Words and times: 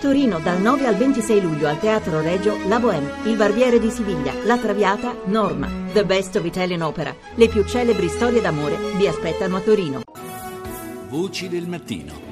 Torino 0.00 0.38
dal 0.40 0.60
9 0.60 0.86
al 0.86 0.96
26 0.96 1.40
luglio 1.40 1.68
al 1.68 1.78
Teatro 1.80 2.20
Regio 2.20 2.56
La 2.68 2.78
Bohème, 2.78 3.24
Il 3.24 3.36
Barbiere 3.36 3.78
di 3.78 3.90
Siviglia, 3.90 4.34
La 4.44 4.58
Traviata, 4.58 5.16
Norma, 5.24 5.68
The 5.92 6.04
Best 6.04 6.36
of 6.36 6.44
Italian 6.44 6.82
Opera. 6.82 7.14
Le 7.34 7.48
più 7.48 7.64
celebri 7.64 8.08
storie 8.08 8.42
d'amore 8.42 8.76
vi 8.96 9.06
aspettano 9.06 9.56
a 9.56 9.60
Torino. 9.60 10.02
Voci 11.08 11.48
del 11.48 11.66
mattino. 11.66 12.24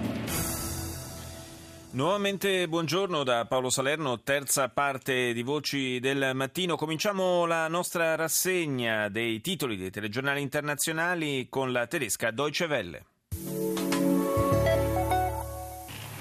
Nuovamente 1.92 2.68
buongiorno 2.68 3.22
da 3.22 3.46
Paolo 3.46 3.70
Salerno, 3.70 4.20
terza 4.20 4.68
parte 4.68 5.32
di 5.32 5.42
Voci 5.42 6.00
del 6.00 6.32
Mattino. 6.34 6.74
Cominciamo 6.76 7.46
la 7.46 7.68
nostra 7.68 8.16
rassegna 8.16 9.08
dei 9.08 9.40
titoli 9.40 9.76
dei 9.76 9.90
telegiornali 9.90 10.42
internazionali 10.42 11.46
con 11.48 11.70
la 11.70 11.86
tedesca 11.86 12.32
Deutsche 12.32 12.64
Welle. 12.64 13.04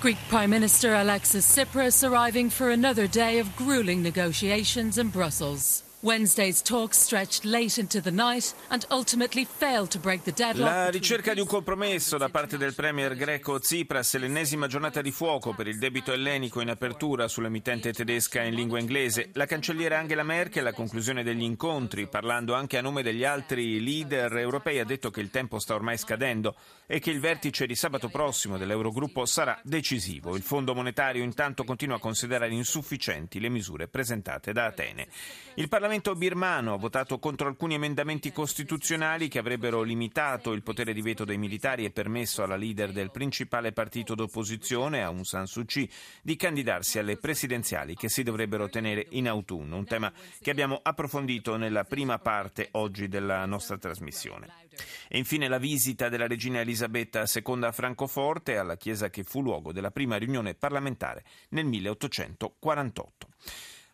Greek 0.04 0.17
Prime 0.27 0.49
Minister 0.49 0.95
Alexis 0.95 1.49
Tsipras 1.49 2.04
arriving 2.04 2.49
for 2.49 2.69
another 2.69 3.07
day 3.07 3.39
of 3.39 3.55
grueling 3.55 4.04
negotiations 4.04 4.97
in 4.97 5.07
Brussels. 5.07 5.82
Wednesday's 6.04 6.62
talks 6.62 7.00
stretched 7.00 7.46
late 7.46 7.80
into 7.80 8.02
the 8.02 8.12
night 8.12 8.54
and 8.68 8.86
ultimately 8.92 9.46
failed 9.46 9.89
to 9.89 10.00
break 10.00 10.24
the 10.24 10.34
deadlock. 10.34 10.70
La 10.70 10.89
ricerca 10.89 11.34
di 11.34 11.39
un 11.39 11.48
compromesso 11.48 12.18
da 12.18 12.28
parte 12.28 12.57
del 12.57 12.76
premier 12.76 13.16
greco 13.16 13.57
Tsipras 13.57 14.18
l'ennesima 14.18 14.68
giornata 14.68 15.02
di 15.02 15.12
fuoco 15.12 15.54
per 15.54 15.68
il 15.68 15.78
debito 15.78 16.12
ellenico 16.12 16.60
in 16.60 16.70
apertura 16.70 17.29
sull'emittente 17.29 17.93
tedesca 17.93 18.42
in 18.42 18.54
lingua 18.54 18.79
inglese. 18.79 19.29
La 19.32 19.46
cancelliera 19.46 19.98
Angela 19.98 20.24
Merkel, 20.24 20.64
alla 20.64 20.74
conclusione 20.74 21.24
degli 21.24 21.43
incontri, 21.43 22.10
parlando 22.10 22.54
anche 22.54 22.78
a 22.78 22.82
nome 22.82 23.01
degli 23.01 23.24
altri 23.24 23.82
leader 23.82 24.36
europei, 24.36 24.79
ha 24.79 24.86
detto 24.86 25.10
che 25.10 25.21
il 25.21 25.29
tempo 25.29 25.57
sta 25.57 25.74
ormai 25.74 25.98
scadendo 25.98 26.57
e 26.86 27.00
che 27.00 27.12
il 27.12 27.21
vertice 27.21 27.65
di 27.65 27.76
sabato 27.76 28.10
prossimo 28.10 28.57
dell'Eurogruppo 28.57 29.26
sarà 29.26 29.57
decisivo. 29.64 30.36
Il 30.36 30.43
Fondo 30.43 30.76
monetario 30.76 31.24
intanto 31.24 31.64
continua 31.64 31.96
a 31.96 32.00
considerare 32.00 32.52
insufficienti 32.52 33.40
le 33.40 33.48
misure 33.48 33.88
presentate 33.88 34.52
da 34.52 34.66
Atene. 34.66 35.08
Il 35.56 35.70
Parlamento 35.70 35.92
birmano 36.16 36.73
ha 36.73 36.77
votato 36.77 37.19
contro 37.19 37.47
alcuni 37.47 37.75
emendamenti 37.75 38.31
costituzionali 38.31 39.27
che 39.27 39.38
avrebbero 39.38 39.83
limitato 39.83 40.52
il 40.52 40.63
potere 40.63 40.91
di 40.91 41.02
veto 41.02 41.23
dei 41.23 41.38
militari 41.38 41.86
e 41.86 41.91
permesso 41.91 42.41
alla 42.41 42.55
leader 42.55 42.91
del 42.91 43.11
principale 43.11 43.73
partito 43.73 44.16
d'opposizione, 44.16 45.03
Aung 45.03 45.21
San 45.23 45.45
Suu 45.45 45.66
Kyi, 45.66 45.88
di 46.23 46.36
candidarsi 46.36 46.97
alle 46.97 47.17
presidenziali 47.17 47.94
che 47.95 48.09
si 48.09 48.23
dovrebbero 48.23 48.69
tenere 48.69 49.05
in 49.11 49.27
autunno, 49.27 49.77
un 49.77 49.86
tema 49.86 50.11
che 50.41 50.49
abbiamo 50.49 50.80
approfondito 50.81 51.58
nella 51.58 51.83
prima 51.83 52.17
parte 52.17 52.69
oggi 52.71 53.08
della 53.08 53.45
nostra 53.45 53.77
trasmissione. 53.77 54.47
E 55.08 55.19
infine 55.19 55.47
la 55.47 55.59
visita 55.59 56.09
della 56.09 56.25
regina 56.25 56.59
Elisabetta 56.59 57.25
II 57.31 57.64
a 57.66 57.71
Francoforte, 57.71 58.58
alla 58.58 58.77
chiesa 58.77 59.11
che 59.11 59.23
fu 59.23 59.44
luogo 59.44 59.71
della 59.71 59.91
prima 59.91 60.17
riunione 60.17 60.55
parlamentare 60.55 61.23
nel 61.49 61.66
1848. 61.66 63.27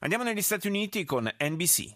Andiamo 0.01 0.23
negli 0.23 0.41
Stati 0.41 0.69
Uniti 0.69 1.03
con 1.03 1.29
NBC. 1.37 1.93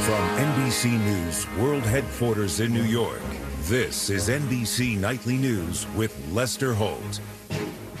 From 0.00 0.24
NBC 0.38 0.84
News 0.86 1.46
World 1.58 1.84
Headquarters 1.84 2.60
in 2.60 2.72
New 2.72 2.84
York, 2.84 3.20
this 3.68 4.08
is 4.08 4.30
NBC 4.30 4.98
Nightly 4.98 5.36
News 5.36 5.86
with 5.94 6.10
Lester 6.32 6.72
Holt. 6.72 7.20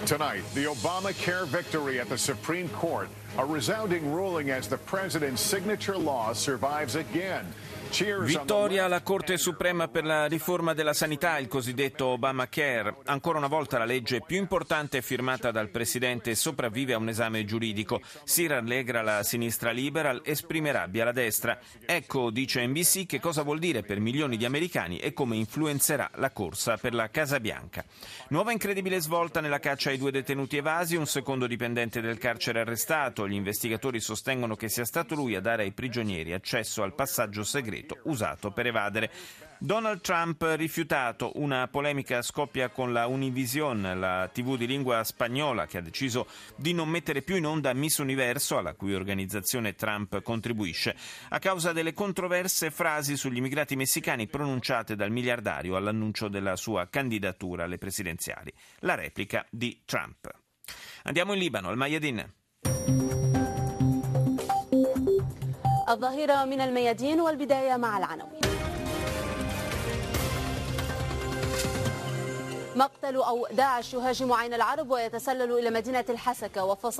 Tonight, 0.06 0.44
the 0.54 0.64
Obamacare 0.64 1.46
victory 1.46 2.00
at 2.00 2.08
the 2.08 2.16
Supreme 2.16 2.70
Court, 2.70 3.10
a 3.36 3.44
resounding 3.44 4.10
ruling 4.10 4.48
as 4.48 4.68
the 4.68 4.78
president's 4.78 5.42
signature 5.42 5.98
law 5.98 6.32
survives 6.32 6.94
again. 6.94 7.44
Vittoria 7.98 8.84
alla 8.84 9.00
Corte 9.00 9.38
Suprema 9.38 9.88
per 9.88 10.04
la 10.04 10.26
riforma 10.26 10.74
della 10.74 10.92
sanità, 10.92 11.38
il 11.38 11.48
cosiddetto 11.48 12.08
Obamacare. 12.08 12.96
Ancora 13.06 13.38
una 13.38 13.46
volta 13.46 13.78
la 13.78 13.86
legge 13.86 14.20
più 14.20 14.36
importante 14.36 15.00
firmata 15.00 15.50
dal 15.50 15.70
Presidente 15.70 16.34
sopravvive 16.34 16.92
a 16.92 16.98
un 16.98 17.08
esame 17.08 17.46
giuridico. 17.46 18.02
Si 18.24 18.46
rallegra 18.46 19.00
la 19.00 19.22
sinistra 19.22 19.70
liberal, 19.70 20.20
esprime 20.24 20.72
rabbia 20.72 21.06
la 21.06 21.12
destra. 21.12 21.58
Ecco, 21.86 22.28
dice 22.30 22.66
NBC, 22.66 23.06
che 23.06 23.18
cosa 23.18 23.40
vuol 23.40 23.60
dire 23.60 23.82
per 23.82 23.98
milioni 23.98 24.36
di 24.36 24.44
americani 24.44 24.98
e 24.98 25.14
come 25.14 25.36
influenzerà 25.36 26.10
la 26.16 26.32
corsa 26.32 26.76
per 26.76 26.92
la 26.92 27.08
Casa 27.08 27.40
Bianca. 27.40 27.82
Nuova 28.28 28.52
incredibile 28.52 29.00
svolta 29.00 29.40
nella 29.40 29.58
caccia 29.58 29.88
ai 29.88 29.96
due 29.96 30.10
detenuti 30.10 30.58
evasi, 30.58 30.96
un 30.96 31.06
secondo 31.06 31.46
dipendente 31.46 32.02
del 32.02 32.18
carcere 32.18 32.60
arrestato. 32.60 33.26
Gli 33.26 33.32
investigatori 33.32 34.00
sostengono 34.00 34.54
che 34.54 34.68
sia 34.68 34.84
stato 34.84 35.14
lui 35.14 35.34
a 35.34 35.40
dare 35.40 35.62
ai 35.62 35.72
prigionieri 35.72 36.34
accesso 36.34 36.82
al 36.82 36.94
passaggio 36.94 37.42
segreto 37.42 37.84
usato 38.04 38.50
per 38.50 38.66
evadere. 38.66 39.10
Donald 39.58 40.02
Trump 40.02 40.42
rifiutato, 40.56 41.32
una 41.36 41.66
polemica 41.68 42.20
scoppia 42.20 42.68
con 42.68 42.92
la 42.92 43.06
Univision, 43.06 43.98
la 43.98 44.28
tv 44.30 44.56
di 44.56 44.66
lingua 44.66 45.02
spagnola 45.02 45.66
che 45.66 45.78
ha 45.78 45.80
deciso 45.80 46.26
di 46.56 46.74
non 46.74 46.88
mettere 46.88 47.22
più 47.22 47.36
in 47.36 47.46
onda 47.46 47.72
Miss 47.72 47.96
Universo, 47.98 48.58
alla 48.58 48.74
cui 48.74 48.94
organizzazione 48.94 49.74
Trump 49.74 50.20
contribuisce, 50.22 50.94
a 51.30 51.38
causa 51.38 51.72
delle 51.72 51.94
controverse 51.94 52.70
frasi 52.70 53.16
sugli 53.16 53.38
immigrati 53.38 53.76
messicani 53.76 54.26
pronunciate 54.26 54.94
dal 54.94 55.10
miliardario 55.10 55.76
all'annuncio 55.76 56.28
della 56.28 56.56
sua 56.56 56.88
candidatura 56.88 57.64
alle 57.64 57.78
presidenziali. 57.78 58.52
La 58.80 58.94
replica 58.94 59.46
di 59.50 59.82
Trump. 59.86 60.28
Andiamo 61.04 61.32
in 61.32 61.38
Libano, 61.38 61.68
al 61.68 61.76
Mayadin. 61.76 63.25
الظهيرة 65.88 66.44
من 66.44 66.60
الميادين 66.60 67.20
والبداية 67.20 67.76
مع 67.76 67.98
العناوين. 67.98 68.35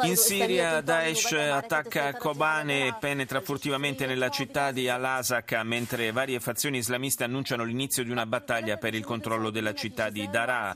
In 0.09 0.17
Siria 0.17 0.81
Daesh 0.81 1.33
attacca 1.33 2.15
Kobane 2.15 2.87
e 2.87 2.95
penetra 2.99 3.43
furtivamente 3.43 4.07
nella 4.07 4.31
città 4.31 4.73
di 4.73 4.89
Al-Asaka 4.89 5.63
mentre 5.65 6.13
varie 6.13 6.41
fazioni 6.41 6.79
islamiste 6.79 7.25
annunciano 7.25 7.63
l'inizio 7.63 8.03
di 8.05 8.11
una 8.11 8.25
battaglia 8.25 8.79
per 8.79 8.95
il 8.95 9.05
controllo 9.05 9.51
della 9.51 9.75
città 9.75 10.09
di 10.09 10.27
Daraa. 10.31 10.75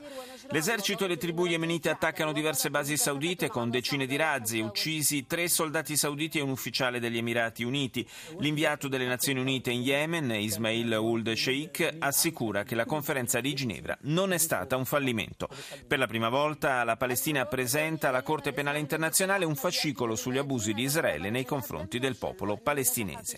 L'esercito 0.49 1.05
e 1.05 1.07
le 1.07 1.17
tribù 1.17 1.47
yemenite 1.47 1.89
attaccano 1.89 2.31
diverse 2.31 2.69
basi 2.69 2.95
saudite 2.95 3.47
con 3.47 3.71
decine 3.71 4.05
di 4.05 4.17
razzi, 4.17 4.59
uccisi 4.59 5.25
tre 5.25 5.47
soldati 5.47 5.97
sauditi 5.97 6.37
e 6.37 6.41
un 6.41 6.51
ufficiale 6.51 6.99
degli 6.99 7.17
Emirati 7.17 7.63
Uniti. 7.63 8.07
L'inviato 8.37 8.87
delle 8.87 9.07
Nazioni 9.07 9.39
Unite 9.39 9.71
in 9.71 9.81
Yemen, 9.81 10.29
Ismail 10.29 10.93
Ould 10.93 11.31
Sheikh, 11.33 11.95
assicura 11.97 12.63
che 12.63 12.75
la 12.75 12.85
conferenza 12.85 13.39
di 13.39 13.53
Ginevra 13.53 13.97
non 14.01 14.31
è 14.31 14.37
stata 14.37 14.75
un 14.75 14.85
fallimento. 14.91 15.47
Per 15.87 15.97
la 15.97 16.05
prima 16.05 16.27
volta 16.27 16.83
la 16.83 16.97
Palestina 16.97 17.45
presenta 17.45 18.09
alla 18.09 18.23
Corte 18.23 18.51
Penale 18.51 18.79
Internazionale 18.79 19.45
un 19.45 19.55
fascicolo 19.55 20.17
sugli 20.17 20.37
abusi 20.37 20.73
di 20.73 20.83
Israele 20.83 21.29
nei 21.29 21.45
confronti 21.45 21.97
del 21.97 22.17
popolo 22.17 22.57
palestinese. 22.57 23.37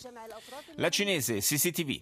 La 0.77 0.89
cinese 0.89 1.37
CCTV. 1.37 2.01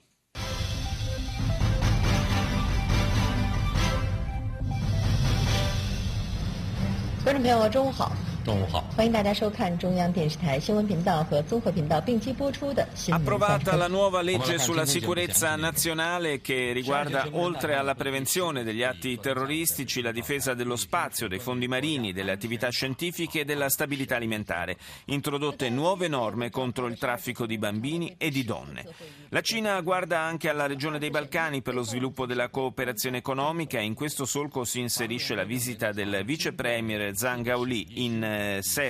Approvata 13.13 13.75
la 13.77 13.87
nuova 13.87 14.21
legge 14.21 14.59
sulla 14.59 14.85
sicurezza 14.85 15.55
nazionale 15.55 16.41
che 16.41 16.73
riguarda 16.73 17.25
oltre 17.31 17.75
alla 17.75 17.95
prevenzione 17.95 18.63
degli 18.63 18.83
atti 18.83 19.17
terroristici 19.17 20.01
la 20.01 20.11
difesa 20.11 20.53
dello 20.53 20.75
spazio, 20.75 21.29
dei 21.29 21.39
fondi 21.39 21.69
marini, 21.69 22.11
delle 22.11 22.31
attività 22.31 22.69
scientifiche 22.69 23.39
e 23.39 23.45
della 23.45 23.69
stabilità 23.69 24.17
alimentare. 24.17 24.77
Introdotte 25.05 25.69
nuove 25.69 26.09
norme 26.09 26.49
contro 26.49 26.87
il 26.87 26.97
traffico 26.97 27.45
di 27.45 27.57
bambini 27.57 28.15
e 28.17 28.29
di 28.29 28.43
donne. 28.43 28.85
La 29.29 29.41
Cina 29.41 29.79
guarda 29.79 30.19
anche 30.19 30.49
alla 30.49 30.67
regione 30.67 30.99
dei 30.99 31.09
Balcani 31.09 31.61
per 31.61 31.75
lo 31.75 31.83
sviluppo 31.83 32.25
della 32.25 32.49
cooperazione 32.49 33.17
economica 33.17 33.79
e 33.79 33.83
in 33.83 33.93
questo 33.93 34.25
solco 34.25 34.65
si 34.65 34.81
inserisce 34.81 35.33
la 35.33 35.45
visita 35.45 35.93
del 35.93 36.23
vice 36.25 36.51
premier 36.51 37.15
Zhang 37.15 37.45
Gaoli 37.45 38.03
in 38.03 38.59
Serbia 38.61 38.80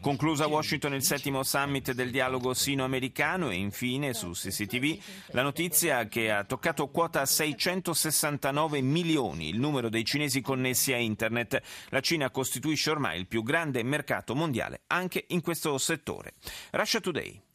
Conclusa 0.00 0.44
a 0.44 0.48
Washington 0.48 0.94
il 0.94 1.02
settimo 1.02 1.42
summit 1.42 1.92
del 1.92 2.10
dialogo 2.10 2.54
sino-americano 2.54 3.50
e 3.50 3.56
infine 3.56 4.14
su 4.14 4.30
CCTV 4.30 4.98
la 5.32 5.42
notizia 5.42 6.06
che 6.08 6.30
ha 6.30 6.44
toccato 6.44 6.88
quota 6.88 7.26
669 7.26 8.80
milioni 8.80 9.48
il 9.48 9.58
numero 9.58 9.88
dei 9.88 10.04
cinesi 10.04 10.40
connessi 10.40 10.92
a 10.92 10.96
internet. 10.96 11.60
La 11.90 12.00
Cina 12.00 12.30
costituisce 12.30 12.90
ormai 12.90 13.18
il 13.18 13.26
più 13.26 13.42
grande 13.42 13.82
mercato 13.82 14.34
mondiale 14.34 14.82
anche 14.86 15.24
in 15.28 15.42
questo 15.42 15.76
settore. 15.76 16.34
Russia 16.70 17.00
Today. 17.00 17.49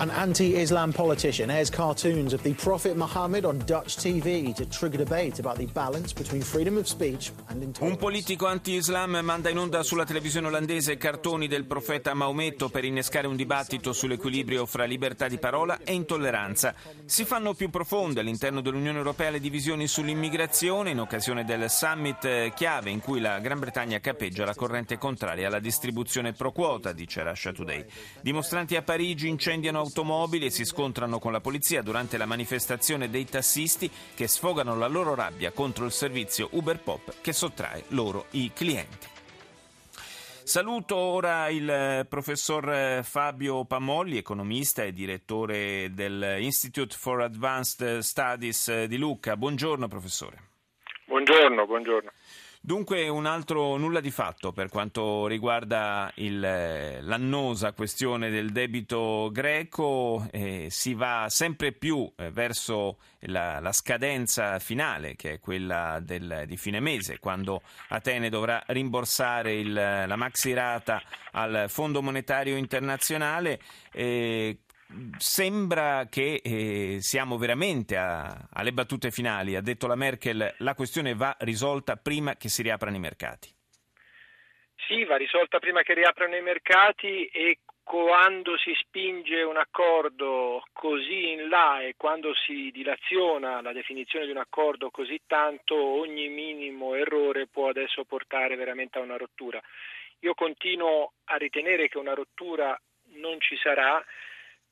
An 0.00 0.08
anti-Islam 0.08 0.92
politician 0.92 1.50
airs 1.50 1.68
cartoons 1.68 2.32
of 2.32 2.40
the 2.40 2.54
Prophet 2.54 2.96
Muhammad 2.96 3.44
on 3.44 3.58
Dutch 3.66 3.98
TV 3.98 4.54
to 4.54 4.66
trigger 4.66 4.96
debate 4.96 5.38
about 5.40 5.58
the 5.58 5.66
balance 5.74 6.14
between 6.14 6.40
freedom 6.40 6.78
of 6.78 6.86
speech 6.86 7.30
and 7.48 7.62
intolerance. 7.62 7.80
Un 7.82 7.96
politico 7.98 8.46
anti-Islam 8.46 9.18
manda 9.22 9.50
in 9.50 9.58
onda 9.58 9.82
sulla 9.82 10.06
televisione 10.06 10.46
olandese 10.46 10.96
cartoni 10.96 11.48
del 11.48 11.66
profeta 11.66 12.14
Maometto 12.14 12.70
per 12.70 12.86
innescare 12.86 13.26
un 13.26 13.36
dibattito 13.36 13.92
sull'equilibrio 13.92 14.64
fra 14.64 14.84
libertà 14.84 15.28
di 15.28 15.36
parola 15.36 15.78
e 15.84 15.92
intolleranza. 15.92 16.74
Si 17.04 17.26
fanno 17.26 17.52
più 17.52 17.68
profonde 17.68 18.20
all'interno 18.20 18.62
dell'Unione 18.62 18.96
Europea 18.96 19.28
le 19.28 19.38
divisioni 19.38 19.86
sull'immigrazione 19.86 20.92
in 20.92 21.00
occasione 21.00 21.44
del 21.44 21.68
summit 21.68 22.24
eh, 22.24 22.52
chiave 22.56 22.88
in 22.88 23.00
cui 23.00 23.20
la 23.20 23.38
Gran 23.38 23.58
Bretagna 23.58 24.00
capeggia 24.00 24.46
la 24.46 24.54
corrente 24.54 24.96
contraria 24.96 25.48
alla 25.48 25.60
distribuzione 25.60 26.32
pro 26.32 26.52
quota, 26.52 26.92
dice 26.92 27.22
Russia 27.22 27.52
Today. 27.52 27.84
Dimostranti 28.22 28.76
a 28.76 28.82
Parigi 28.82 29.28
incendiano 29.28 29.88
automobili 29.90 30.46
e 30.46 30.50
si 30.50 30.64
scontrano 30.64 31.18
con 31.18 31.32
la 31.32 31.40
polizia 31.40 31.82
durante 31.82 32.16
la 32.16 32.24
manifestazione 32.24 33.10
dei 33.10 33.26
tassisti 33.26 33.90
che 34.14 34.28
sfogano 34.28 34.76
la 34.76 34.86
loro 34.86 35.14
rabbia 35.14 35.50
contro 35.50 35.84
il 35.84 35.92
servizio 35.92 36.48
Uber 36.52 36.78
Pop 36.78 37.20
che 37.20 37.32
sottrae 37.32 37.84
loro 37.88 38.26
i 38.30 38.52
clienti. 38.54 39.08
Saluto 40.44 40.96
ora 40.96 41.48
il 41.48 42.06
professor 42.08 43.04
Fabio 43.04 43.64
Pamolli, 43.64 44.16
economista 44.16 44.82
e 44.82 44.92
direttore 44.92 45.90
dell'Institute 45.92 46.96
for 46.96 47.20
Advanced 47.20 47.98
Studies 47.98 48.84
di 48.84 48.96
Lucca. 48.96 49.36
Buongiorno 49.36 49.86
professore. 49.86 50.48
Buongiorno, 51.06 51.66
buongiorno. 51.66 52.10
Dunque 52.62 53.08
un 53.08 53.24
altro 53.24 53.78
nulla 53.78 54.00
di 54.00 54.10
fatto 54.10 54.52
per 54.52 54.68
quanto 54.68 55.26
riguarda 55.26 56.12
il, 56.16 56.38
l'annosa 56.38 57.72
questione 57.72 58.28
del 58.28 58.52
debito 58.52 59.30
greco, 59.32 60.28
eh, 60.30 60.66
si 60.68 60.92
va 60.92 61.26
sempre 61.30 61.72
più 61.72 62.12
eh, 62.16 62.30
verso 62.30 62.98
la, 63.20 63.60
la, 63.60 63.72
scadenza 63.72 64.58
finale 64.58 65.16
che 65.16 65.32
è 65.32 65.40
quella 65.40 66.00
del, 66.02 66.44
di 66.46 66.58
fine 66.58 66.80
mese, 66.80 67.18
quando 67.18 67.62
Atene 67.88 68.28
dovrà 68.28 68.62
rimborsare 68.66 69.54
il, 69.54 69.72
la 69.72 70.16
maxi 70.16 70.52
rata 70.52 71.02
al 71.32 71.64
Fondo 71.68 72.02
Monetario 72.02 72.58
Internazionale. 72.58 73.58
Eh, 73.90 74.58
Sembra 75.18 76.06
che 76.10 76.40
eh, 76.42 76.96
siamo 77.00 77.38
veramente 77.38 77.96
a, 77.96 78.48
alle 78.52 78.72
battute 78.72 79.10
finali. 79.10 79.54
Ha 79.54 79.60
detto 79.60 79.86
la 79.86 79.94
Merkel, 79.94 80.54
la 80.58 80.74
questione 80.74 81.14
va 81.14 81.36
risolta 81.40 81.96
prima 81.96 82.36
che 82.36 82.48
si 82.48 82.62
riaprano 82.62 82.96
i 82.96 83.00
mercati. 83.00 83.48
Sì, 84.86 85.04
va 85.04 85.16
risolta 85.16 85.60
prima 85.60 85.82
che 85.82 85.94
riaprano 85.94 86.34
i 86.34 86.42
mercati 86.42 87.26
e 87.26 87.58
quando 87.84 88.56
si 88.58 88.72
spinge 88.74 89.42
un 89.42 89.56
accordo 89.56 90.62
così 90.72 91.30
in 91.30 91.48
là 91.48 91.80
e 91.80 91.94
quando 91.96 92.34
si 92.34 92.70
dilaziona 92.72 93.60
la 93.60 93.72
definizione 93.72 94.26
di 94.26 94.30
un 94.30 94.38
accordo 94.38 94.90
così 94.90 95.20
tanto, 95.26 95.76
ogni 95.76 96.28
minimo 96.28 96.94
errore 96.94 97.46
può 97.46 97.68
adesso 97.68 98.04
portare 98.04 98.56
veramente 98.56 98.98
a 98.98 99.02
una 99.02 99.16
rottura. 99.16 99.60
Io 100.20 100.34
continuo 100.34 101.12
a 101.24 101.36
ritenere 101.36 101.88
che 101.88 101.98
una 101.98 102.14
rottura 102.14 102.80
non 103.14 103.40
ci 103.40 103.56
sarà 103.56 104.04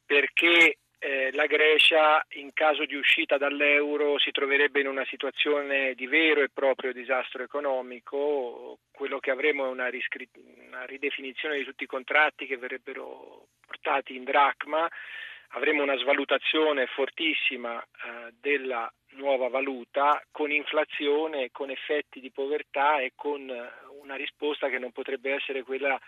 perché 0.09 0.79
eh, 1.01 1.31
la 1.35 1.45
Grecia 1.45 2.25
in 2.31 2.55
caso 2.55 2.87
di 2.87 2.95
uscita 2.95 3.37
dall'euro 3.37 4.19
si 4.19 4.31
troverebbe 4.31 4.81
in 4.81 4.89
una 4.89 5.05
situazione 5.05 5.93
di 5.95 6.07
vero 6.07 6.41
e 6.41 6.49
proprio 6.49 6.95
disastro 6.95 7.43
economico, 7.43 8.79
quello 8.91 9.19
che 9.19 9.31
avremo 9.31 9.67
è 9.67 9.69
una, 9.69 9.89
riscri- 9.89 10.31
una 10.67 10.87
ridefinizione 10.87 11.59
di 11.59 11.65
tutti 11.65 11.85
i 11.85 11.89
contratti 11.89 12.47
che 12.47 12.57
verrebbero 12.57 13.49
portati 13.67 14.17
in 14.17 14.25
dracma, 14.25 14.89
avremo 15.49 15.83
una 15.83 15.99
svalutazione 15.99 16.87
fortissima 16.87 17.79
eh, 17.83 18.33
della 18.41 18.91
nuova 19.11 19.49
valuta 19.49 20.25
con 20.31 20.51
inflazione, 20.51 21.51
con 21.53 21.69
effetti 21.69 22.19
di 22.19 22.31
povertà 22.31 22.99
e 23.01 23.13
con 23.15 23.41
una 24.01 24.15
risposta 24.15 24.71
che 24.71 24.79
non 24.79 24.91
potrebbe 24.91 25.35
essere 25.35 25.63
quella 25.63 26.01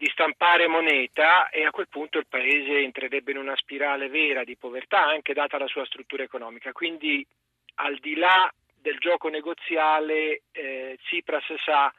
di 0.00 0.08
stampare 0.12 0.66
moneta 0.66 1.50
e 1.50 1.66
a 1.66 1.70
quel 1.70 1.90
punto 1.90 2.16
il 2.16 2.26
paese 2.26 2.78
entrerebbe 2.78 3.32
in 3.32 3.36
una 3.36 3.54
spirale 3.56 4.08
vera 4.08 4.44
di 4.44 4.56
povertà 4.56 5.04
anche 5.04 5.34
data 5.34 5.58
la 5.58 5.66
sua 5.66 5.84
struttura 5.84 6.22
economica. 6.22 6.72
Quindi 6.72 7.26
al 7.74 7.98
di 7.98 8.14
là 8.16 8.50
del 8.74 8.96
gioco 8.96 9.28
negoziale 9.28 10.44
eh, 10.52 10.96
Tsipras 11.02 11.44
sa 11.62 11.92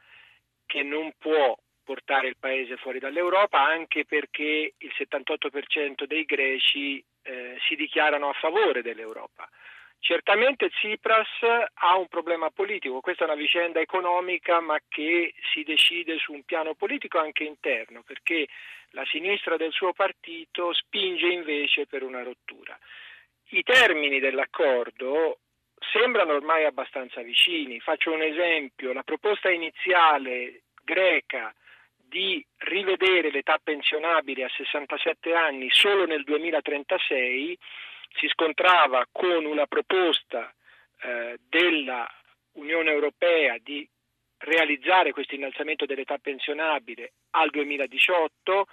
che 0.66 0.82
non 0.82 1.12
può 1.16 1.56
portare 1.84 2.26
il 2.26 2.36
paese 2.40 2.76
fuori 2.76 2.98
dall'Europa 2.98 3.62
anche 3.64 4.04
perché 4.04 4.74
il 4.76 4.92
78% 4.98 6.04
dei 6.04 6.24
greci 6.24 7.04
eh, 7.22 7.56
si 7.68 7.76
dichiarano 7.76 8.30
a 8.30 8.32
favore 8.32 8.82
dell'Europa. 8.82 9.48
Certamente 10.04 10.68
Tsipras 10.68 11.28
ha 11.74 11.96
un 11.96 12.08
problema 12.08 12.50
politico, 12.50 13.00
questa 13.00 13.22
è 13.22 13.26
una 13.28 13.36
vicenda 13.36 13.78
economica 13.78 14.58
ma 14.58 14.76
che 14.88 15.32
si 15.52 15.62
decide 15.62 16.18
su 16.18 16.32
un 16.32 16.42
piano 16.42 16.74
politico 16.74 17.20
anche 17.20 17.44
interno, 17.44 18.02
perché 18.02 18.48
la 18.90 19.04
sinistra 19.06 19.56
del 19.56 19.70
suo 19.70 19.92
partito 19.92 20.72
spinge 20.72 21.28
invece 21.28 21.86
per 21.86 22.02
una 22.02 22.24
rottura. 22.24 22.76
I 23.50 23.62
termini 23.62 24.18
dell'accordo 24.18 25.38
sembrano 25.92 26.34
ormai 26.34 26.64
abbastanza 26.64 27.22
vicini. 27.22 27.78
Faccio 27.78 28.10
un 28.10 28.22
esempio, 28.22 28.92
la 28.92 29.04
proposta 29.04 29.50
iniziale 29.50 30.62
greca 30.82 31.54
di 31.94 32.44
rivedere 32.56 33.30
l'età 33.30 33.60
pensionabile 33.62 34.42
a 34.42 34.50
67 34.52 35.32
anni 35.32 35.70
solo 35.70 36.06
nel 36.06 36.24
2036 36.24 37.56
si 38.16 38.28
scontrava 38.28 39.06
con 39.10 39.44
una 39.44 39.66
proposta 39.66 40.52
eh, 41.02 41.38
della 41.48 42.08
Unione 42.52 42.90
Europea 42.90 43.56
di 43.62 43.88
realizzare 44.38 45.12
questo 45.12 45.34
innalzamento 45.34 45.86
dell'età 45.86 46.18
pensionabile 46.18 47.12
al 47.30 47.50
2018, 47.50 48.66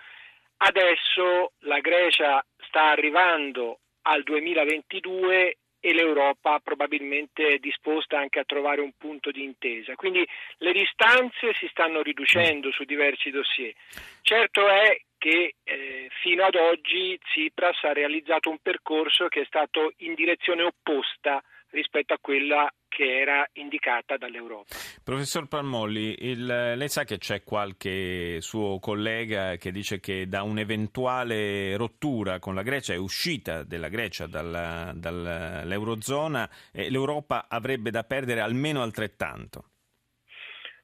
adesso 0.57 1.53
la 1.59 1.79
Grecia 1.79 2.43
sta 2.67 2.89
arrivando 2.89 3.79
al 4.03 4.23
2022 4.23 5.57
e 5.81 5.93
l'Europa 5.93 6.59
probabilmente 6.59 7.47
è 7.47 7.57
disposta 7.57 8.19
anche 8.19 8.39
a 8.39 8.43
trovare 8.43 8.81
un 8.81 8.91
punto 8.97 9.31
di 9.31 9.43
intesa. 9.43 9.95
Quindi 9.95 10.27
le 10.57 10.73
distanze 10.73 11.53
si 11.53 11.67
stanno 11.69 12.01
riducendo 12.01 12.71
su 12.71 12.83
diversi 12.83 13.29
dossier. 13.29 13.73
Certo 14.21 14.67
è 14.67 14.99
che 15.19 15.55
eh, 15.63 16.09
fino 16.23 16.45
ad 16.45 16.55
oggi 16.55 17.19
Tsipras 17.19 17.83
ha 17.83 17.93
realizzato 17.93 18.49
un 18.49 18.57
percorso 18.59 19.27
che 19.27 19.41
è 19.41 19.45
stato 19.45 19.93
in 19.97 20.15
direzione 20.15 20.63
opposta 20.63 21.43
rispetto 21.71 22.13
a 22.13 22.17
quella 22.19 22.67
che 22.87 23.19
era 23.19 23.47
indicata 23.53 24.17
dall'Europa. 24.17 24.73
Professor 25.03 25.47
Palmolli, 25.47 26.15
il, 26.19 26.45
lei 26.45 26.89
sa 26.89 27.03
che 27.03 27.19
c'è 27.19 27.43
qualche 27.43 28.41
suo 28.41 28.79
collega 28.79 29.57
che 29.57 29.71
dice 29.71 29.99
che 29.99 30.27
da 30.27 30.41
un'eventuale 30.41 31.75
rottura 31.77 32.39
con 32.39 32.55
la 32.55 32.63
Grecia 32.63 32.93
e 32.93 32.97
uscita 32.97 33.63
della 33.63 33.89
Grecia 33.89 34.25
dalla, 34.25 34.91
dall'Eurozona 34.95 36.49
eh, 36.73 36.89
l'Europa 36.89 37.45
avrebbe 37.47 37.91
da 37.91 38.03
perdere 38.03 38.39
almeno 38.39 38.81
altrettanto? 38.81 39.65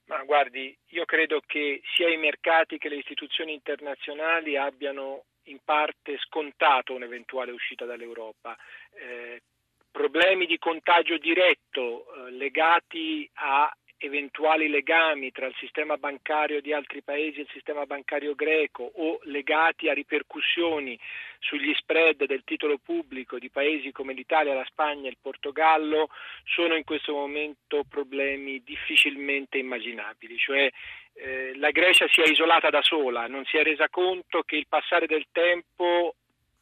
Ma 0.06 0.22
guardi, 0.22 0.76
io 0.90 1.04
credo 1.04 1.40
che 1.44 1.80
sia 1.94 2.08
i 2.08 2.16
mercati 2.16 2.78
che 2.78 2.88
le 2.88 2.96
istituzioni 2.96 3.52
internazionali 3.52 4.56
abbiano 4.56 5.24
in 5.44 5.58
parte 5.64 6.16
scontato 6.18 6.94
un'eventuale 6.94 7.50
uscita 7.50 7.84
dall'Europa. 7.84 8.56
Eh, 8.94 9.42
problemi 9.90 10.46
di 10.46 10.58
contagio 10.58 11.18
diretto 11.18 12.06
eh, 12.06 12.30
legati 12.32 13.28
a 13.34 13.72
eventuali 13.98 14.68
legami 14.68 15.32
tra 15.32 15.46
il 15.46 15.54
sistema 15.58 15.96
bancario 15.96 16.60
di 16.60 16.72
altri 16.72 17.02
paesi 17.02 17.38
e 17.38 17.42
il 17.42 17.50
sistema 17.52 17.86
bancario 17.86 18.34
greco 18.34 18.90
o 18.94 19.18
legati 19.22 19.88
a 19.88 19.94
ripercussioni 19.94 20.98
sugli 21.38 21.72
spread 21.74 22.24
del 22.26 22.42
titolo 22.44 22.78
pubblico 22.78 23.38
di 23.38 23.50
paesi 23.50 23.92
come 23.92 24.12
l'Italia, 24.12 24.54
la 24.54 24.66
Spagna 24.68 25.06
e 25.06 25.10
il 25.10 25.18
Portogallo 25.20 26.08
sono 26.44 26.74
in 26.74 26.84
questo 26.84 27.12
momento 27.12 27.84
problemi 27.88 28.62
difficilmente 28.64 29.58
immaginabili, 29.58 30.36
cioè 30.36 30.70
eh, 31.14 31.52
la 31.56 31.70
Grecia 31.70 32.06
si 32.08 32.20
è 32.20 32.28
isolata 32.28 32.68
da 32.68 32.82
sola, 32.82 33.26
non 33.26 33.44
si 33.44 33.56
è 33.56 33.62
resa 33.62 33.88
conto 33.88 34.42
che 34.42 34.56
il 34.56 34.66
passare 34.68 35.06
del 35.06 35.26
tempo 35.32 36.14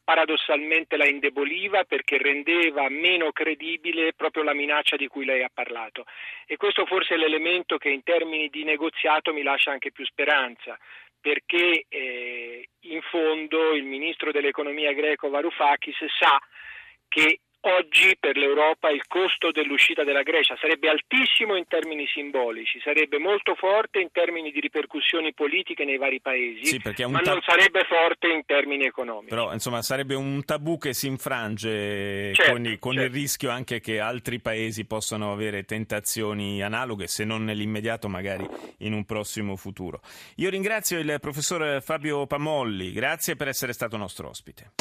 paradossalmente 0.05 0.97
la 0.97 1.07
indeboliva 1.07 1.85
perché 1.85 2.19
rendeva 2.19 2.89
meno 2.91 3.33
credibile 3.33 4.13
proprio 4.13 4.43
la 4.43 4.53
minaccia 4.53 4.97
di 4.97 5.09
cui 5.09 5.25
lei 5.25 5.43
ha 5.43 5.51
parlato. 5.53 6.05
E 6.47 6.57
questo 6.57 6.85
forse 6.85 7.15
è 7.15 7.17
l'elemento 7.17 7.79
che 7.79 7.89
in 7.89 8.03
termini 8.03 8.49
di 8.49 8.65
negoziato 8.65 9.33
mi 9.33 9.43
lascia 9.43 9.71
anche 9.71 9.91
più 9.91 10.05
speranza, 10.05 10.79
perché 11.21 11.87
eh, 11.89 12.69
in 12.81 13.01
fondo 13.01 13.73
il 13.73 13.85
ministro 13.85 14.31
dell'economia 14.31 14.93
greco 14.93 15.31
Varoufakis 15.31 15.97
sa 16.19 16.39
che 17.09 17.41
oggi 17.65 18.17
per 18.19 18.37
l'Europa 18.37 18.91
il 18.91 19.03
costo 19.07 19.51
dell'uscita 19.51 20.05
della 20.05 20.23
Grecia 20.23 20.57
sarebbe 20.61 20.89
altissimo 20.89 21.57
in 21.57 21.67
termini 21.67 22.07
simbolici, 22.07 22.81
sarebbe 22.81 23.19
molto 23.19 23.55
forte 23.55 24.01
in 24.01 24.09
termini 24.13 24.51
di 24.51 24.61
ripercussioni 24.61 25.33
politiche 25.33 25.85
nei 25.85 25.97
vari 25.97 26.21
paesi, 26.21 26.65
sì, 26.65 26.81
ma 26.85 26.93
tab- 26.93 27.27
non 27.27 27.41
sarebbe 27.43 27.85
forte 27.85 28.29
in 28.29 28.45
termini 28.45 28.85
economici. 28.85 29.29
Però 29.29 29.53
insomma 29.53 29.83
sarebbe 29.83 30.15
un 30.15 30.45
tabù 30.45 30.79
che 30.79 30.93
si 30.93 31.07
infrange 31.07 32.35
certo, 32.35 32.53
con, 32.53 32.77
con 32.79 32.95
certo. 32.95 33.07
il 33.07 33.11
rischio 33.11 33.51
anche 33.51 33.81
che 33.81 34.01
altri 34.01 34.41
paesi 34.41 34.85
possano 34.85 35.33
avere 35.33 35.65
tentazioni 35.65 36.63
analoghe, 36.63 37.07
se 37.07 37.25
non 37.25 37.45
nell'immediato 37.45 38.09
magari 38.09 38.47
in 38.79 38.93
un 38.93 39.05
prossimo 39.05 39.57
futuro. 39.57 40.01
Io 40.37 40.51
ringrazio 40.51 40.99
il 40.99 41.17
professor 41.21 41.83
Fabio 41.83 42.27
Pamolli, 42.27 42.93
grazie 42.93 43.37
per 43.37 43.49
essere 43.49 43.73
stato 43.73 43.97
nostro 43.97 44.29
ospite. 44.29 44.73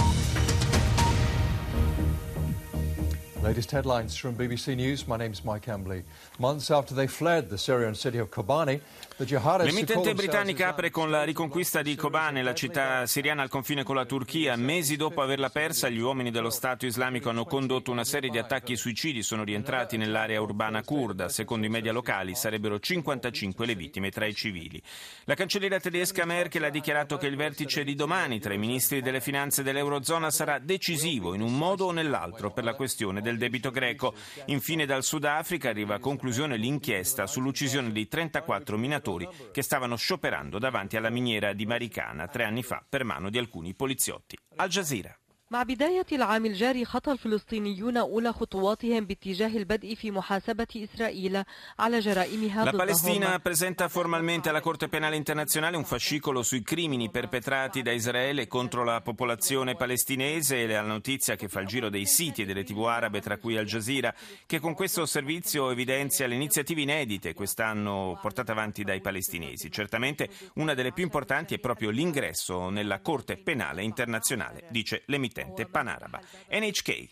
Latest 3.44 3.72
headlines 3.72 4.16
from 4.16 4.38
BBC 4.38 4.74
News. 4.74 5.06
My 5.06 5.18
name 5.18 5.34
is 5.34 5.42
Mike 5.44 5.68
Embley. 5.70 6.06
Months 6.40 6.72
after 6.72 6.96
they 6.96 7.08
fled 7.08 7.50
the 7.50 7.58
Syrian 7.58 7.94
city 7.94 8.18
of 8.18 8.30
Kobani, 8.30 8.80
L'emittente 9.16 10.16
britannica 10.16 10.70
apre 10.70 10.90
con 10.90 11.12
la 11.12 11.24
riconquista 11.24 11.84
di 11.84 11.96
Kobane, 11.96 12.42
la 12.42 12.56
città 12.56 13.06
siriana 13.06 13.44
al 13.44 13.48
confine 13.48 13.84
con 13.84 13.96
la 13.96 14.06
Turchia. 14.06 14.56
Mesi 14.56 14.96
dopo 14.96 15.22
averla 15.22 15.50
persa, 15.50 15.88
gli 15.88 16.00
uomini 16.00 16.32
dello 16.32 16.50
Stato 16.50 16.88
islamico 16.88 17.30
hanno 17.30 17.46
condotto 17.46 17.92
una 17.92 18.04
serie 18.04 18.32
di 18.32 18.40
attacchi 18.40 18.74
e 18.74 18.76
suicidi. 18.76 19.22
Sono 19.22 19.44
rientrati 19.44 19.98
nell'area 19.98 20.42
urbana 20.42 20.84
kurda. 20.84 21.30
Secondo 21.30 21.68
i 21.68 21.70
media 21.70 21.92
locali 21.92 22.34
sarebbero 22.34 22.80
55 22.80 23.66
le 23.68 23.76
vittime 23.76 24.10
tra 24.10 24.26
i 24.26 24.34
civili. 24.34 24.82
La 25.26 25.36
cancelliera 25.36 25.80
tedesca 25.80 26.26
Merkel 26.26 26.64
ha 26.64 26.70
dichiarato 26.70 27.18
che 27.18 27.28
il 27.28 27.36
vertice 27.36 27.84
di 27.84 27.94
domani 27.94 28.40
tra 28.40 28.54
i 28.54 28.58
ministri 28.58 29.02
delle 29.02 29.22
finanze 29.22 29.62
dell'Eurozona 29.62 30.32
sarà 30.32 30.58
decisivo 30.58 31.36
in 31.36 31.42
un 31.42 31.56
modo 31.56 31.86
o 31.86 31.92
nell'altro 31.92 32.52
per 32.52 32.64
la 32.64 32.74
questione 32.74 33.22
del 33.22 33.33
debito 33.38 33.72
greco. 33.72 34.14
Infine 34.46 34.86
dal 34.86 35.04
Sudafrica 35.04 35.70
arriva 35.70 35.96
a 35.96 36.00
conclusione 36.00 36.58
l'inchiesta 36.58 37.28
sull'uccisione 37.28 37.92
di 37.92 38.08
34 38.08 38.78
minatori 38.78 39.28
che 39.52 39.62
stavano 39.62 39.96
scioperando 39.96 40.60
davanti 40.60 40.98
alla 40.98 41.10
miniera 41.10 41.54
di 41.54 41.66
Maricana 41.66 42.28
tre 42.28 42.44
anni 42.44 42.64
fa 42.64 42.84
per 42.88 43.04
mano 43.04 43.30
di 43.30 43.38
alcuni 43.38 43.74
poliziotti. 43.74 44.38
Al 44.56 44.70
Jazeera. 44.70 45.18
مع 45.53 45.63
بداية 45.63 46.07
العام 46.13 46.47
الجاري 46.47 46.85
خطى 46.85 47.13
الفلسطينيون 47.13 47.97
أولى 47.97 48.33
خطواتهم 48.33 49.05
باتجاه 49.05 49.57
البدء 49.57 49.95
في 49.95 50.11
محاسبة 50.11 50.67
إسرائيل 50.77 51.43
على 51.79 51.99
جرائمها 51.99 52.65
La 52.65 52.73
Palestina 52.73 53.39
presenta 53.39 53.89
formalmente 53.89 54.51
alla 54.51 54.61
Corte 54.61 54.89
Penale 54.89 55.17
Internazionale 55.17 55.79
un 55.79 55.85
fascicolo 55.85 56.43
sui 56.43 56.63
crimini 56.63 57.11
perpetrati 57.11 57.81
da 57.81 57.93
Israele 57.93 58.47
contro 58.47 58.85
la 58.85 59.01
popolazione 59.01 59.75
palestinese 59.75 60.65
e 60.65 60.67
la 60.67 60.83
notizia 60.83 61.35
che 61.35 61.49
fa 61.49 61.61
il 61.61 61.67
giro 61.67 61.89
dei 61.89 62.05
siti 62.05 62.43
e 62.43 62.45
delle 62.45 62.65
tv 62.65 62.85
arabe, 62.85 63.23
tra 63.23 63.39
cui 63.39 63.57
Al 63.57 63.65
Jazeera, 63.65 64.15
che 64.45 64.61
con 64.61 64.75
questo 64.75 65.07
servizio 65.07 65.71
evidenzia 65.71 66.27
le 66.27 66.35
iniziative 66.35 66.83
inedite 66.83 67.33
quest'anno 67.33 68.19
portate 68.21 68.53
avanti 68.53 68.85
dai 68.85 69.01
palestinesi. 69.01 69.71
Certamente 69.71 70.29
una 70.57 70.75
delle 70.75 70.93
più 70.93 71.05
importanti 71.05 71.55
è 71.55 71.59
proprio 71.59 71.89
l'ingresso 71.89 72.69
nella 72.69 73.01
Corte 73.01 73.39
Penale 73.39 73.83
Internazionale, 73.83 74.67
dice 74.69 75.05
l'emittente 75.07 75.39
Panaraba. 75.50 76.20
NHK. 76.52 77.10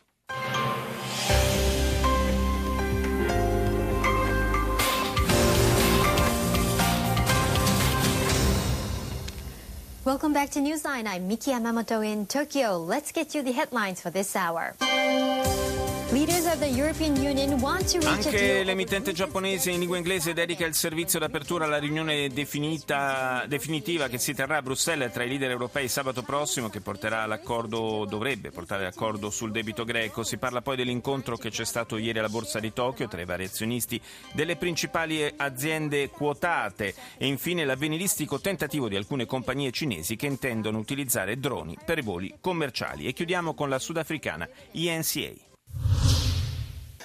Welcome 10.03 10.33
back 10.33 10.49
to 10.51 10.59
Newsline. 10.59 11.05
I'm 11.05 11.27
Miki 11.27 11.51
Yamamoto 11.51 12.03
in 12.03 12.25
Tokyo. 12.25 12.77
Let's 12.77 13.11
get 13.11 13.35
you 13.35 13.43
the 13.43 13.51
headlines 13.51 14.01
for 14.01 14.09
this 14.09 14.35
hour. 14.35 14.73
Anche 18.07 18.63
l'emittente 18.63 19.13
giapponese 19.13 19.71
in 19.71 19.79
lingua 19.79 19.95
inglese 19.95 20.33
dedica 20.33 20.65
il 20.65 20.75
servizio 20.75 21.17
d'apertura 21.17 21.63
alla 21.63 21.77
riunione 21.77 22.27
definita, 22.27 23.45
definitiva 23.47 24.09
che 24.09 24.17
si 24.17 24.33
terrà 24.33 24.57
a 24.57 24.61
Bruxelles 24.61 25.13
tra 25.13 25.23
i 25.23 25.29
leader 25.29 25.49
europei 25.49 25.87
sabato 25.87 26.23
prossimo 26.23 26.67
che 26.67 26.81
porterà 26.81 27.21
all'accordo, 27.21 28.05
dovrebbe 28.05 28.51
portare 28.51 28.83
all'accordo 28.83 29.29
sul 29.29 29.51
debito 29.51 29.85
greco. 29.85 30.23
Si 30.23 30.37
parla 30.37 30.61
poi 30.61 30.75
dell'incontro 30.75 31.37
che 31.37 31.51
c'è 31.51 31.63
stato 31.63 31.95
ieri 31.95 32.19
alla 32.19 32.27
Borsa 32.27 32.59
di 32.59 32.73
Tokyo 32.73 33.07
tra 33.07 33.21
i 33.21 33.25
vari 33.25 33.45
azionisti 33.45 34.01
delle 34.33 34.57
principali 34.57 35.33
aziende 35.37 36.09
quotate 36.09 36.93
e 37.17 37.27
infine 37.27 37.63
l'avveniristico 37.63 38.41
tentativo 38.41 38.89
di 38.89 38.97
alcune 38.97 39.25
compagnie 39.25 39.71
cinesi 39.71 40.17
che 40.17 40.25
intendono 40.25 40.79
utilizzare 40.79 41.39
droni 41.39 41.77
per 41.85 41.99
i 41.99 42.01
voli 42.01 42.35
commerciali. 42.41 43.07
E 43.07 43.13
chiudiamo 43.13 43.53
con 43.53 43.69
la 43.69 43.79
sudafricana 43.79 44.49
ENCA. 44.73 45.50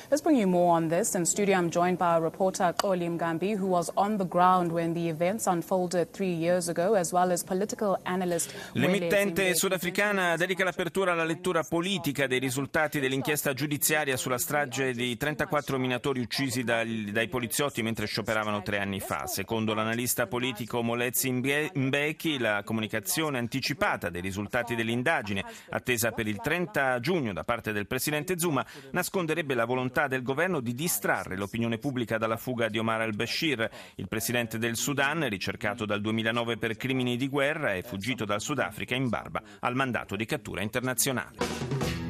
Let's 0.09 0.23
bring 0.23 0.37
you 0.37 0.47
more 0.47 0.77
on 0.77 0.87
this. 0.87 1.17
In 1.17 1.25
studio, 1.25 1.57
I'm 1.57 1.69
joined 1.69 1.99
by 1.99 2.15
our 2.15 2.23
reporter 2.23 2.73
Kolim 2.77 3.19
Gambi, 3.19 3.57
who 3.57 3.67
was 3.67 3.91
on 3.97 4.19
the 4.19 4.25
ground 4.25 4.71
when 4.71 4.95
the 4.95 5.09
events 5.09 5.49
unfolded 5.49 6.13
three 6.13 6.33
years 6.33 6.69
ago, 6.69 6.95
as 6.95 7.13
well 7.13 7.33
as 7.33 7.43
political 7.43 7.99
analyst. 8.05 8.55
L'emittente 8.75 9.53
sudafricana 9.57 10.37
dedica 10.37 10.63
l'apertura 10.63 11.11
alla 11.11 11.25
lettura 11.25 11.65
politica 11.65 12.29
dei 12.29 12.39
risultati 12.39 13.01
dell'inchiesta 13.01 13.53
giudiziaria 13.53 14.17
sulla 14.17 14.39
strage 14.39 14.93
di 14.93 15.17
34 15.17 15.77
minatori 15.77 16.21
uccisi 16.21 16.63
dai, 16.63 17.11
dai 17.11 17.27
poliziotti 17.27 17.83
mentre 17.83 18.07
scioperavano 18.07 18.63
tre 18.63 18.79
anni 18.79 19.01
fa. 19.01 19.27
Secondo 19.27 19.75
l'analista 19.75 20.29
politico 20.29 20.83
Molezzi 20.83 21.33
Mbeki, 21.33 22.39
la 22.39 22.63
comunicazione 22.65 23.39
anticipata 23.39 24.09
dei 24.09 24.21
risultati 24.21 24.77
dell'indagine, 24.77 25.45
attesa 25.71 26.13
per 26.13 26.29
il 26.29 26.39
30 26.41 27.01
giugno 27.01 27.33
da 27.33 27.43
parte 27.43 27.73
del 27.73 27.89
presidente 27.89 28.39
Zuma, 28.39 28.65
nasconderebbe 28.93 29.55
la 29.55 29.65
volontà 29.65 29.95
volontà 29.97 30.09
del 30.09 30.23
governo 30.23 30.61
di 30.61 30.75
distrarre 30.75 31.37
l'opinione 31.37 31.79
pubblica 31.79 32.19
dalla 32.19 32.37
fuga 32.37 32.69
di 32.69 32.79
Omar 32.79 33.01
al-Bashir. 33.01 33.69
Il 33.95 34.09
presidente 34.09 34.59
del 34.59 34.77
Sudan, 34.77 35.27
ricercato 35.29 35.87
dal 35.87 36.03
2009 36.03 36.59
per 36.59 36.77
crimini 36.77 37.17
di 37.17 37.29
guerra, 37.29 37.73
è 37.73 37.83
fuggito 37.83 38.27
dal 38.27 38.43
Sudafrica 38.43 38.95
in 38.95 39.09
barba 39.09 39.43
al 39.61 39.75
mandato 39.75 40.15
di 40.15 40.27
cattura 40.27 40.61
internazionale. 40.61 42.06